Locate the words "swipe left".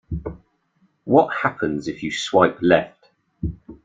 2.11-3.11